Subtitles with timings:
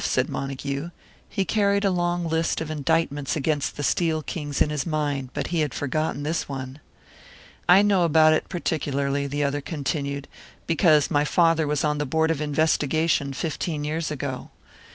[0.03, 0.89] said Montague.
[1.29, 5.45] He carried a long list of indictments against the steel kings in his mind; but
[5.53, 6.79] he had forgotten this one.
[7.69, 10.27] "I know about it particularly," the other continued,
[10.65, 14.49] "because my father was on the board of investigation fifteen years ago.